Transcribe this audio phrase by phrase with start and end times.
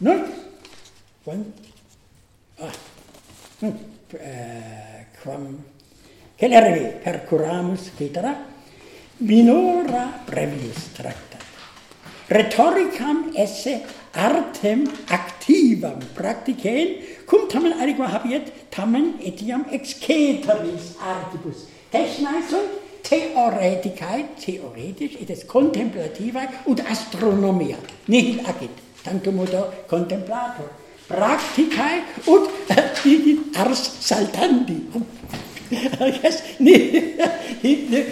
[0.00, 0.14] No?
[1.24, 1.44] Quam?
[2.60, 2.72] Ah.
[3.60, 3.74] No.
[4.14, 5.58] Eh, quam
[6.38, 8.32] celervi percuramus cetera
[9.18, 11.42] minora brevius tractat.
[12.28, 13.84] Rhetoricam esse
[14.14, 21.66] artem activam practicen, cum tamen aliqua habiet, tamen etiam exceteris artibus.
[21.90, 22.70] Technae sunt
[23.02, 27.76] theoreticae, theoretisch, et contemplativae, ut astronomia,
[28.06, 28.87] nihil agit.
[29.02, 30.68] Tanto modo contemplator
[31.08, 32.50] practicae ut
[33.02, 34.78] digit ars saltandi
[36.22, 36.76] yes ni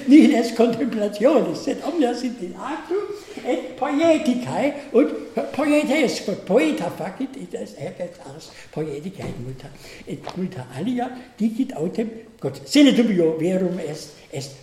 [0.08, 3.00] ni es contemplationis sed omnia sit in actu
[3.44, 5.12] et poeticae ut
[5.56, 9.72] poetes poeta facit et ars poeticae multa
[10.06, 14.56] et multa alia digit autem got sine dubio verum est est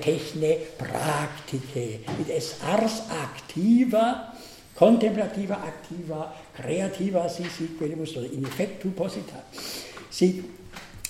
[0.00, 4.33] techne practice et es ars activa
[4.74, 9.44] contemplativa, activa, creativa, si sic verimus, oder in effectu posita,
[10.10, 10.44] sic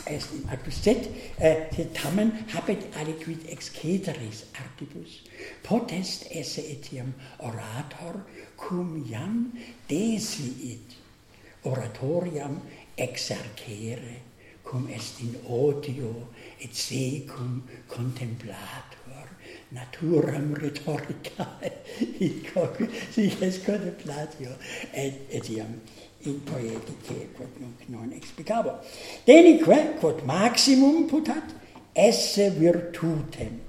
[0.07, 5.23] est in actus sed, eh, sed tamen habet aliquid ex ceteris artibus,
[5.63, 8.25] potest esse etiam orator
[8.57, 9.53] cum jam
[9.89, 11.01] desiit
[11.65, 12.61] oratoriam
[12.97, 14.34] exercere
[14.75, 16.13] cum est in odio
[16.59, 19.27] et secum contemplator
[19.71, 21.47] naturam rhetorica
[22.19, 22.51] hic
[23.15, 24.51] sic est contemplatio
[24.93, 25.79] et etiam
[26.27, 28.73] in poetice quod nunc non explicabo.
[29.25, 31.55] Denique quod maximum putat
[31.95, 33.61] esse virtutem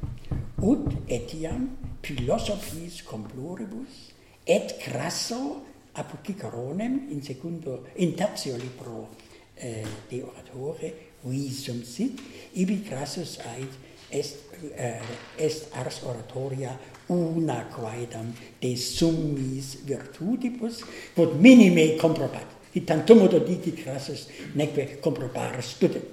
[0.72, 1.70] ut etiam
[2.02, 4.10] philosophiis comploribus
[4.48, 5.62] et crasso
[5.94, 9.10] apocicaronem in secundo in tertio libro
[9.58, 12.20] eh, de oratore visum sit
[12.54, 13.72] ibi crassus ait
[14.12, 14.36] est
[14.78, 15.02] uh,
[15.38, 16.78] est ars oratoria
[17.10, 20.84] una quaedam de summis virtutibus
[21.16, 22.48] quod minime comprobat.
[22.86, 26.06] Tantum modo diti crassus neque comprobar student.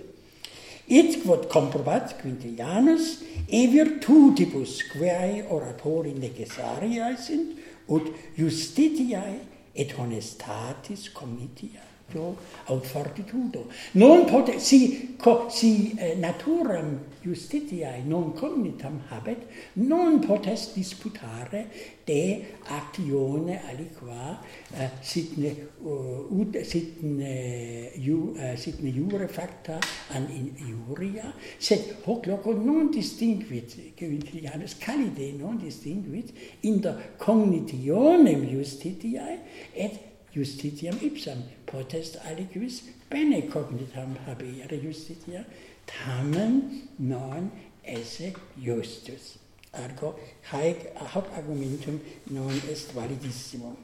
[0.88, 7.56] Et quod comprobat quintilianus e virtutibus quae oratori necessariae sint
[7.88, 9.40] ut justitiae
[9.74, 12.36] et honestatis comitia do
[12.66, 13.66] aut fortitudo.
[13.92, 21.66] Non pote si co, si eh, naturam justitiae non cognitam habet non potest disputare
[22.04, 24.40] de actione aliqua
[24.74, 29.78] eh, sitne uh, eh, ut sitne ju eh, uh, sitne jure facta
[30.10, 38.48] an in iuria sed hoc loco non distinguit quintilianus calide non distinguit in der cognitionem
[38.50, 39.38] justitiae
[39.72, 45.44] et justitiam ipsam potest aliquis bene cognitam habere justitia
[45.86, 47.50] tamen non
[47.84, 49.38] esse justus.
[49.72, 50.18] Ergo
[50.50, 52.00] haec hoc argumentum
[52.30, 53.76] non est validissimum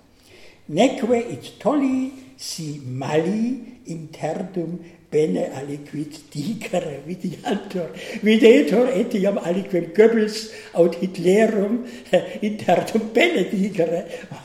[0.69, 4.79] neque it tolli si mali interdum
[5.11, 7.89] bene aliquid dicere videantur,
[8.23, 11.79] videtur etiam aliquem Goebbels aut Hitlerum
[12.13, 14.05] eh, intertum bene dicere,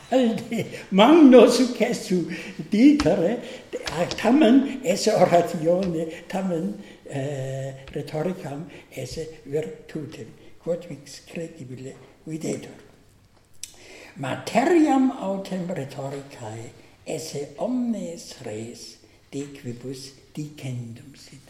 [0.09, 2.27] valde magno successu
[2.69, 3.41] dicere,
[3.91, 6.73] ah, tamen esse oratione, tamen
[7.03, 10.31] eh, rhetoricam esse virtutem,
[10.63, 12.79] quod vix credibile videtur.
[14.15, 16.71] Materiam autem rhetoricae
[17.03, 19.02] esse omnes res
[19.33, 21.41] dequibus dicendum sit.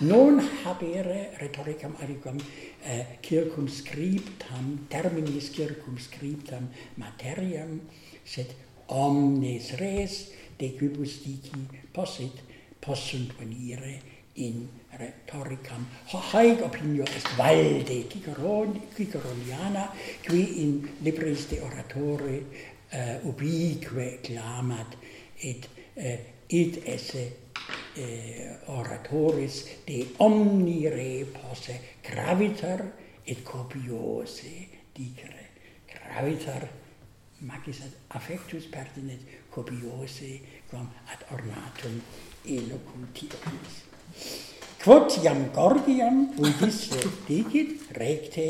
[0.00, 2.40] Non habere rhetoricam adicum
[2.84, 7.80] eh, circumscriptam, terminis circumscriptam materiam,
[8.24, 8.54] sed
[8.88, 12.40] omnes res dequibus dici possit,
[12.80, 14.00] possunt venire
[14.34, 15.84] in rhetoricam.
[16.08, 19.92] Haec opinio est valde Ciceron, Ciceroniana,
[20.22, 22.44] qui in libris de oratore
[22.92, 24.96] uh, ubique clamat
[25.42, 27.22] et uh, id esse
[27.94, 32.82] eh, oratoris de omni re posse gravitar
[33.24, 35.46] et copiose dicere
[35.86, 36.68] gravitar
[37.38, 42.02] magis ad affectus pertinet copiose quam ad ornatum
[42.44, 43.76] elocutionis
[44.82, 48.46] quod iam gorgiam undisse dicit recte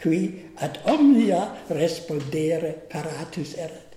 [0.00, 3.87] qui ad omnia respondere paratus erat.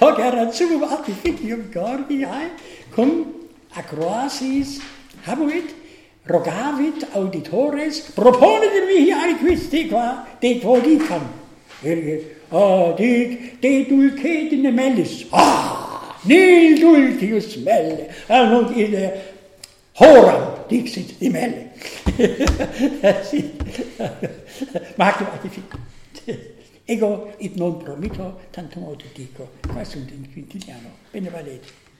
[0.00, 2.50] 허가란춤을 앞에 기억거리 하이
[2.94, 4.80] cum acroasis
[5.26, 5.68] habuit
[6.26, 11.24] rogavit auditores proponedemi hiari quis te qua de quodicam
[12.52, 18.94] ah dic de dulcet in mellis ah nil dulcius melle annunt in
[20.00, 21.72] horam dixit imelle
[24.98, 25.80] Magdum artificum.
[26.84, 29.50] Ego il non promito, tanto modo dico.
[29.72, 31.91] Questo sono un quintiliano, bene valete.